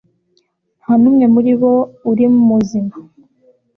nta 0.81 0.93
n'umwe 1.01 1.25
muri 1.33 1.51
bo 1.59 1.73
uri 2.11 2.25
muzima 2.47 2.93